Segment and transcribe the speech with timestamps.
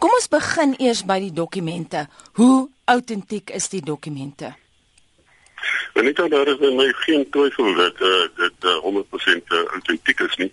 [0.00, 2.06] Kom ons begin eers by die dokumente.
[2.38, 4.54] Hoe autentiek is die dokumente?
[5.92, 10.48] En net daar is my geen twyfel dat uh, dit uh, 100% autentiek is nie.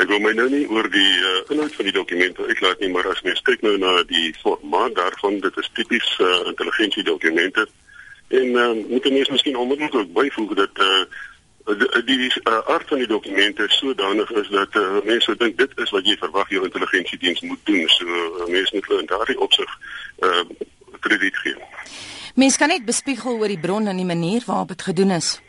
[0.00, 3.08] Ek wil my nou nie oor die uh, inhoud van die dokumente uitlaat nie, maar
[3.12, 7.68] as mens kyk nou na die formaat daarvan, dit is tipies uh, intelligensie dokumente.
[8.32, 11.04] En uh, moet mense miskien onmiddellik ook byvoeg dat uh,
[11.74, 15.90] die, die uh, aard van die dokumente sodanig is dat uh, mense dink dit is
[15.90, 17.88] wat jy verwag jou intelligensiediens moet doen.
[17.88, 19.72] So uh, mense moet hulle in daardie opsig
[20.22, 20.44] uh,
[21.00, 21.56] krediet gee.
[22.34, 25.40] Mense kan net bespiegel oor die bron en die manier waarop dit gedoen is.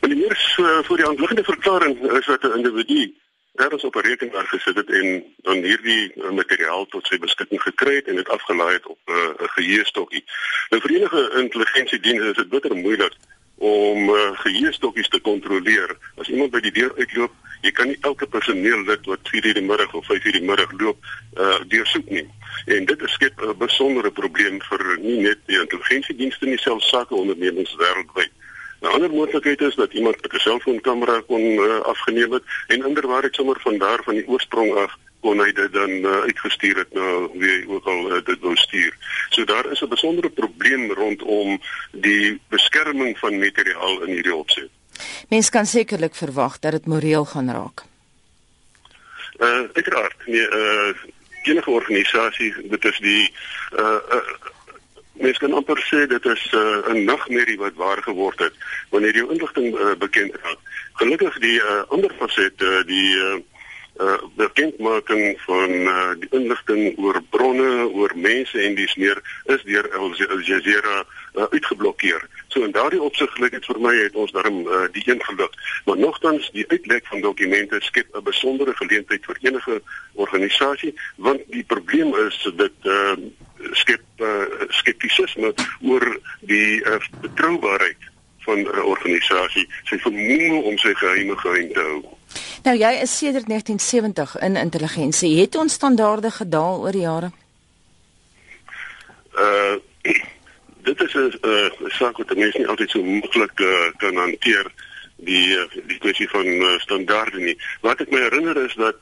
[0.00, 3.14] Want die meers uh, voor die handliggende verklaring is dat 'n individu
[3.54, 7.94] ergens op 'n rekenaar gesit het en dan hierdie uh, materiaal tot sy beskikking gekry
[7.94, 10.24] het en dit afgelaai het op 'n uh, geheuestokkie.
[10.68, 13.14] Nou vir enige intelligensiediens is dit bitter moeilik
[13.60, 15.92] om uh, geheuestokkies te kontroleer.
[16.16, 19.92] As iemand by die deur uitloop, jy kan nie elke personeellid wat 4:00 die middag
[19.94, 20.96] of 5:00 die middag loop,
[21.36, 22.24] uh, deursoek nie.
[22.66, 27.76] En dit skep 'n besondere probleem vir nie net die intelligensiedienste nie, selfs sake ondernemings
[27.76, 28.32] wêreldwyd.
[28.80, 33.60] 'n Ander moontlikheid is dat iemand 'n selfoonkamera kon uh, afgeneem het en inderwaarheid sommer
[33.60, 37.68] van daar van die oorsprong af kon hy dit dan uh, uitgestuur het na wie
[37.68, 38.96] ook al uh, dit wou stuur.
[39.30, 41.60] So daar is 'n besondere probleem rondom
[41.92, 44.70] die beskerming van materiaal in hierdie opset.
[45.28, 47.82] Mens kan sekerlik verwag dat dit moreel gaan raak.
[49.38, 50.92] Uh uiteraard, nee, uh
[51.42, 53.32] enige organisasie, dit is die
[53.78, 54.24] uh, uh
[55.20, 58.54] mens kan amper sê dit is uh, 'n nagmerrie wat waar geword het
[58.88, 60.58] wanneer jou inligting uh, bekend raak.
[60.92, 63.36] Gelukkig die uh, ander faset uh, die uh,
[64.00, 69.20] uh bekendmaking van uh, die inligting oor bronne, oor mense en dis meer
[69.52, 71.04] is deur Al Jazeera
[71.34, 72.24] uh, uitgeblokkeer.
[72.48, 75.54] So in daardie opsig lyk dit vir my het ons daarom uh, die een geluk.
[75.84, 79.82] Maar nogtans die uitlek van dokumente skep 'n besondere geleentheid vir enige
[80.14, 83.16] organisasie want die probleem is dat uh,
[83.72, 86.06] skep uh, skeptisisme oor
[86.40, 88.08] die uh, betroubaarheid
[88.44, 92.00] van 'n organisasie, sy vermoë om sy geheime geheim te hou.
[92.62, 95.40] Nou jy is sedert 1970 in intelligensie.
[95.40, 97.30] Het ons standaarde gedaal oor die jare?
[99.32, 99.78] Uh
[100.88, 104.72] dit is 'n uh, saak wat mense nie altyd so maklik uh, kan hanteer
[105.16, 107.56] die uh, die kwessie van uh, standaarde nie.
[107.80, 108.96] Wat ek my herinner is dat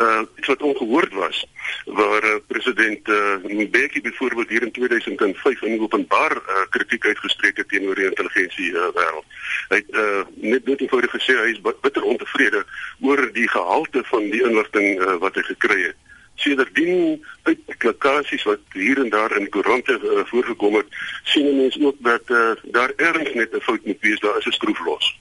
[0.00, 1.46] uh iets wat ongehoord was
[1.84, 7.68] waar uh, president uh, Mbeki byvoorbeeld hier in 2005 in openbaar uh, kritiek uitgespreek het
[7.68, 9.26] teenoor die intelligensie uh, wêreld.
[9.68, 12.64] Hy het uh, net net eenvoudig gesê hy is bitter ontevrede
[13.00, 15.98] oor die gehalte van die inligting uh, wat hy gekry het.
[16.40, 21.98] Sedertdien uit klikasies wat hier en daar in koerante uh, voorgekom het, sien mense ook
[21.98, 25.20] dat uh, daar ergens net 'n fout moet wees, daar is 'n skroef los.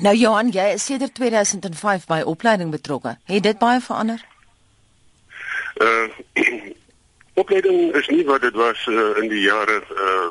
[0.00, 3.16] Nou Johan, jy is sedert 2005 by opleiding betrokke.
[3.24, 4.24] Het dit baie verander?
[5.76, 6.08] Uh
[7.42, 10.30] opleiding is nie wat dit was uh, in die jare uh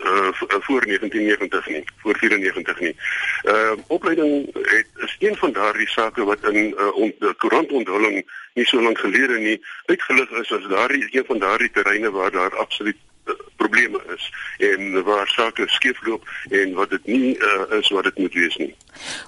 [0.00, 0.32] uh
[0.64, 2.96] voor 1990 nie, voor 94 nie.
[3.44, 8.82] Uh opleiding het is een van daardie sake wat in uh on, koerantonthulling nie so
[8.82, 12.96] lank gelede nie uitgelig is as daardie een van daardie terreine waar daar absoluut
[13.70, 18.34] probleme is en waar sake skeefloop en wat dit nie uh, is wat dit moet
[18.34, 18.74] wees nie.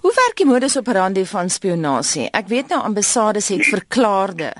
[0.00, 2.28] Hoe werk die modus operandi van spionasie?
[2.30, 4.52] Ek weet nou ambassades het verklaarde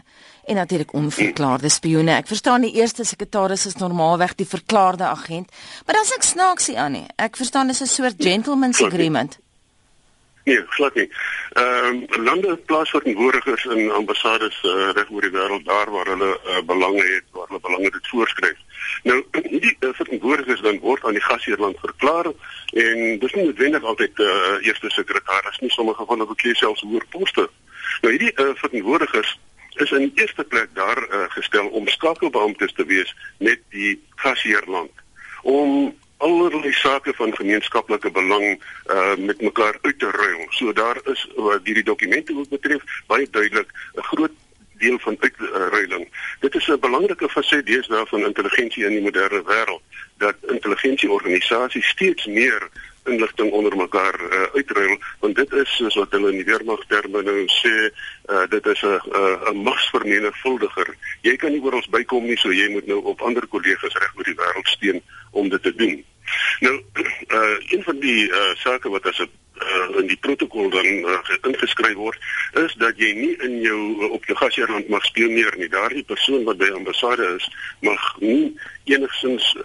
[0.45, 2.17] en natuurlik onverklaarde spioene.
[2.19, 5.53] Ek verstaan die eerste sekretaris is normaalweg die verklaarde agent,
[5.87, 7.07] maar dan s'ek snaaksie aan nie.
[7.17, 9.39] Ek verstaan dis 'n soort gentleman's agreement.
[10.45, 11.09] Nee, glad nie.
[11.53, 16.63] Ehm um, lande plaasverteenwoordigers in ambassades uh, reg oor die wêreld daar waar hulle uh,
[16.67, 18.59] belange het, waar hulle belange dit voorskryf.
[19.03, 22.27] Nou hierdie uh, verteenwoordigers dan word aan die gasheerland verklaar
[22.73, 26.83] en dis nie noodwendig altyd die uh, eerste sekretaris nie, sommige van hulle bekleed selfs
[26.83, 27.49] hoër poste.
[28.03, 29.39] Nou hierdie uh, verteenwoordigers
[29.85, 33.95] is in die eerste plek daar uh, gestel om skakelbeamptes te wees met die
[34.25, 34.91] gasheerland
[35.43, 38.47] om allerlei sake van gemeenskaplike belang
[38.87, 40.47] uh met mekaar uit te ruil.
[40.51, 44.37] So daar is wat hierdie dokumente ook betref baie duidelik 'n groot
[44.83, 46.09] deel van uitruiling.
[46.41, 49.83] Dit is 'n belangrike faset deesdae van intelligensie in die moderne wêreld
[50.17, 52.69] dat intelligensieorganisasies steeds meer
[53.05, 57.23] inligting onder mekaar uh, uitruil want dit is soos wat hulle in die weermag terme
[57.23, 59.01] nou sê uh, dit is 'n
[59.51, 60.95] 'n magsvermenigvuldiger.
[61.21, 64.13] Jy kan nie oor ons bykom nie, so jy moet nou op ander kollegas reg
[64.17, 66.05] oor die wêreld steun om dit te doen.
[66.61, 66.75] Nou
[67.37, 69.31] uh, een van die uh, sake wat as 'n
[69.63, 72.19] uh, in die protokol dan uh, ingeskryf word
[72.65, 75.69] is dat jy nie in jou uh, op jou gasheerland mag spioneer nie.
[75.69, 77.49] Daardie persoon wat by ambassade is,
[77.81, 79.57] mag nie enigsins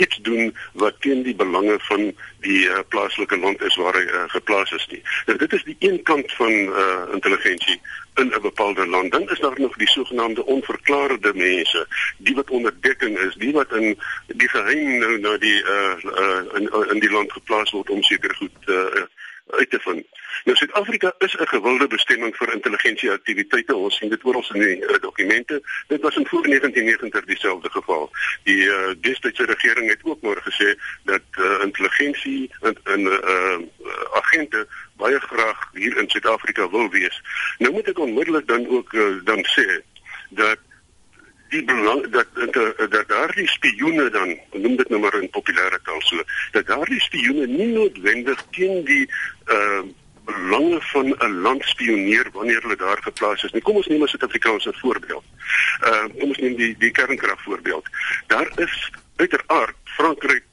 [0.00, 4.24] iets doen wat teen die belange van die uh, plaaslike land is waar hy uh,
[4.32, 5.02] geplaas is nie.
[5.26, 7.80] Nou dit is die een kant van uh, intelligensie
[8.14, 9.12] in 'n bepaalde land.
[9.12, 11.86] Dan is daar nog die sogenaamde onverklaarde mense,
[12.18, 16.58] die wat onder dekking is, die wat in die geheim nou na die uh, uh
[16.58, 19.02] in in die land geplaas word om seker goed uh
[19.60, 20.06] uit te vind.
[20.44, 23.76] Nou Suid-Afrika is 'n gewilde bestemming vir intelligensieaktiwiteite.
[23.76, 25.62] Ons sien dit oral in die uh, dokumente.
[25.88, 28.10] Dit was in voor 1990 dieselfde geval.
[28.42, 30.68] Die uh, destydse regering het ook maar gesê
[31.04, 33.58] dat uh, intelligensie in in uh,
[34.12, 34.66] agente
[34.96, 37.22] baie graag hier in Suid-Afrika wil wees.
[37.58, 39.68] Nou moet ek onmiddellik dan ook uh, dan sê
[40.28, 40.58] dat
[41.50, 46.02] die belang dat dat, dat daardie spioene dan noem dit nou maar in populêre taal
[46.08, 46.22] so
[46.56, 49.06] dat daardie spioene nie noodwendig teen die
[49.46, 49.82] uh
[50.30, 53.52] belange van 'n land spioneer wanneer hulle daar geplaas is.
[53.52, 55.24] Nie kom ons neem 'n Suid-Afrikaanse voorbeeld.
[55.82, 57.88] Uh kom ons neem die die kernkrag voorbeeld.
[58.26, 60.44] Daar is uiteraard Frankryk,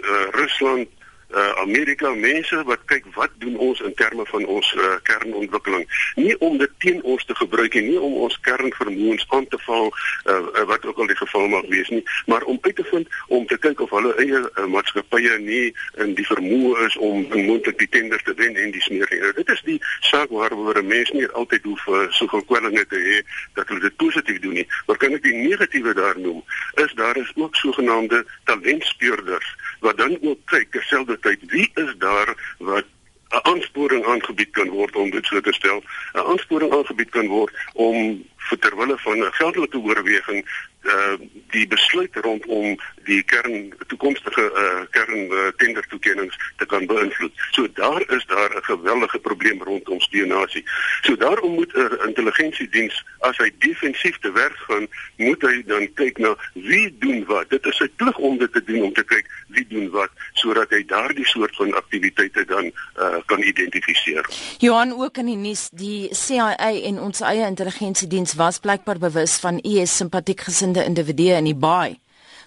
[0.00, 0.88] uh Rusland,
[1.34, 5.86] uh, Amerika mense wat kyk wat doen ons in terme van ons uh, kernontwikkeling.
[6.16, 10.64] Nie om dit teen ons te gebruik nie om ons kernvermoëns aan te val uh,
[10.66, 13.58] wat ook al die geval mag wees nie maar om uit te vind om te
[13.58, 15.70] kyk of hulle eie uh, maatskappye nie
[16.02, 19.52] in die vermoë is om moontlik die tenders te wen en die smeer nie dit
[19.54, 19.78] is die
[20.10, 23.16] saak waaroor 'n mens nie altyd hoef uh, soveel kwellinge te hê
[23.54, 24.66] dat hulle dit positief doen nie.
[24.86, 26.42] Maar kan ek die negatiewe daar noem
[26.84, 29.48] is daar is ook sogenaamde talentspeurders
[29.80, 32.84] wat dan ook kyk terselfde tyd wie is daar wat
[33.30, 35.82] 'n aansporing aangebied kan word om dit so te stel?
[36.12, 40.44] 'n aansporing aangebied kan word om vir terwille van 'n geldelike oorweging
[40.82, 41.16] uh
[41.50, 47.32] die besluit rondom die kern toekomstige uh kern uh, tender toekennings te kan beïnvloed.
[47.50, 50.64] So daar is daar 'n geweldige probleem rondom spionasie.
[51.02, 56.18] So daarom moet 'n intelligensiediens as hy defensief te werk gaan, moet hy dan kyk
[56.18, 57.50] na wie doen wat.
[57.50, 60.70] Dit is sy plig om dit te doen om te kyk wie doen wat sodat
[60.70, 64.24] hy daardie soort van aktiwiteite dan uh kan identifiseer.
[64.58, 69.58] Johan ook in die nuus die CIA en ons eie intelligensiediens was blykbaar bewus van
[69.58, 72.00] IS simpatiek gesinde individue in die baai.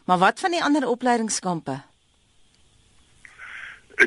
[0.06, 1.82] Maar wat van die ander opleidingskampe?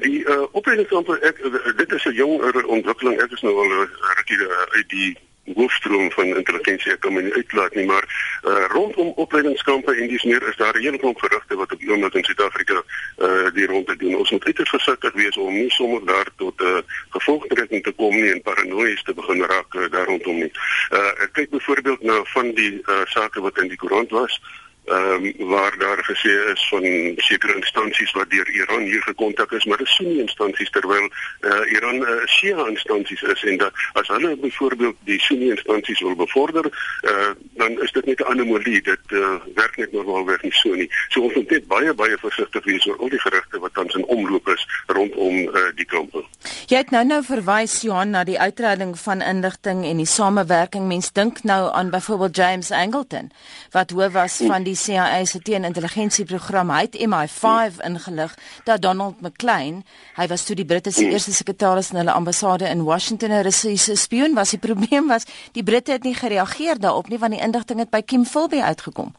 [0.02, 1.40] Die uh, opleidingskampe ek
[1.76, 3.20] dit is 'n jonger ontwikkeling.
[3.20, 4.38] Ek is nou al 'n rukkie
[4.76, 5.19] uit die
[5.55, 8.07] hoofstroom van intelligensie ek kan my nie uitlaat nie maar
[8.43, 11.91] uh, rondom opleidingskampe en dis meer is daar 'n hele klomp gerugte wat op die
[11.91, 14.17] oomblik in Suid-Afrika uh, die rondte doen.
[14.17, 16.79] Ons moet uiters versigtig wees om nie sommer daar tot 'n uh,
[17.09, 20.53] gevolgtrekking te kom nie en paranoïes te begin raak uh, daar rondom nie.
[20.91, 24.41] Uh, ek kyk byvoorbeeld na van die uh, sake wat in die koerant was
[24.87, 26.85] ehm um, waar daar gesê is van
[27.17, 31.09] sekere instansies wat deur Iran hier gekontak is, maar dit is nie instansies terwyl
[31.41, 36.15] uh, Iran uh, Shia instansies is en dat as hulle byvoorbeeld die Sunni instansies wil
[36.15, 36.71] bevorder,
[37.03, 38.83] uh, dan is dit net 'n anomalie.
[38.83, 40.88] Dit uh, werk net normaalweg nie so nie.
[41.09, 44.06] So ons moet net baie baie versigtig wees oor al die gerugte wat tans in
[44.06, 46.25] omloop is rondom uh, die kampe.
[46.67, 50.87] Jy het nou nou verwys Johan na die uitreding van inligting en die samewerking.
[50.87, 53.33] Mens dink nou aan byvoorbeeld James Angleton
[53.71, 58.34] wat hoof was van die die CIA se teenintelligensieprogram het MI5 ingelig
[58.64, 59.84] dat Donald McLean,
[60.17, 63.96] hy was toe die Britte se eerste sekretaris in hulle ambassade in Washington, 'n Russiese
[63.96, 64.50] spioen was.
[64.50, 68.02] Die probleem was die Britte het nie gereageer daarop nie want die inligting het by
[68.02, 69.14] Kim Philby uitgekom.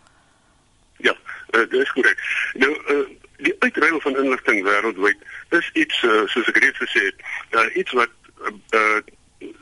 [0.97, 1.15] Ja,
[1.51, 2.19] uh, dit is korrek.
[2.53, 3.07] Nou uh,
[3.37, 5.17] die uitruil van inligting wêreldwyd
[5.49, 7.15] is iets uh, soos ek reeds gesê het,
[7.51, 8.09] uh, iets wat
[8.41, 9.01] uh, uh,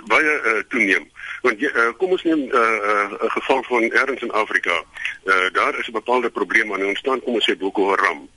[0.07, 1.07] baie uh, toeneem.
[1.41, 4.83] Want uh, kom ons neem 'n uh, uh, geval van ergens in Afrika.
[5.25, 8.29] Uh, daar is 'n bepaalde probleem aan die ontstaan kom ons sê Boko Haram.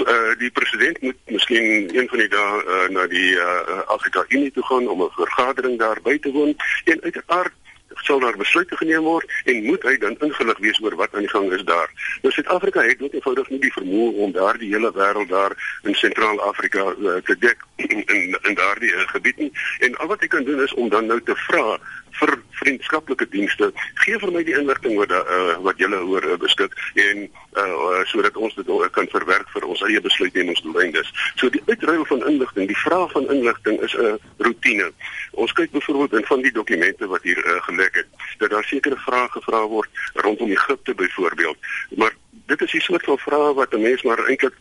[0.00, 4.52] Uh, die president moet miskien een van die dae uh, na die uh, Afrika Unie
[4.52, 7.52] toe gaan om 'n vergadering daar by te woon en uiteraard
[7.94, 11.32] sal daar besluite geneem word en moet hy dan ingelig wees oor wat aan die
[11.32, 11.90] gang is daar.
[12.22, 16.86] Nou Suid-Afrika het net eenvoudig nie die vermoë om daardie hele wêreld daar in Sentraal-Afrika
[16.98, 19.52] uh, te dek in in daardie uh, gebied nie.
[19.80, 21.78] En al wat ek kan doen is om dan nou te vra
[22.18, 23.70] vir vriendskaplike dienste
[24.02, 27.22] gee vir my die inligting wat uh, wat julle hoor uh, beskik en
[27.56, 31.12] uh, sodat ons dit uh, kan verwerk vir ons eie besluitnemingsdoeleindes.
[31.40, 34.90] So die uitruil van inligting, die vraag van inligting is 'n uh, rotine.
[35.32, 38.96] Ons kyk byvoorbeeld in van die dokumente wat hier uh, gelek het dat daar sekere
[38.96, 41.58] vrae gevra word rondom Egipte byvoorbeeld,
[41.96, 42.14] maar
[42.46, 44.54] dit is die soort van vrae wat 'n mens maar eintlik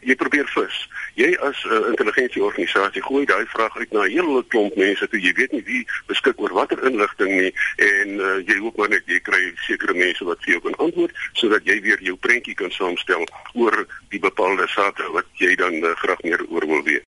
[0.00, 0.88] jy probeer vis.
[1.14, 5.20] Jy as 'n uh, intelligensieorganisasie gooi daai vraag uit na 'n hele klomp mense toe
[5.20, 9.06] jy weet nie wie beskik oor watter inligting nie en uh, jy hoop maar net
[9.06, 12.70] jy kry sekere mense wat vir jou kan antwoord sodat jy weer jou prentjie kan
[12.70, 13.22] saamstel
[13.54, 17.06] oor die bepaalde sake wat jy dan uh, graag meer oor wil weet.